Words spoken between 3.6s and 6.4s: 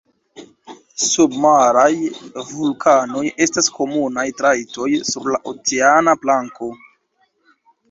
komunaj trajtoj sur la oceana